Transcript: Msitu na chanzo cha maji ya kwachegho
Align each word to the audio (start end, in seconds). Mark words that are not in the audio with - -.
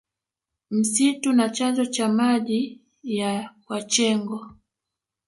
Msitu 0.71 1.33
na 1.33 1.49
chanzo 1.49 1.85
cha 1.85 2.07
maji 2.09 2.81
ya 3.03 3.55
kwachegho 3.65 4.51